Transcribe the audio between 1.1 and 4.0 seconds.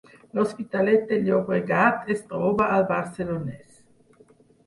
de Llobregat es troba al Barcelonès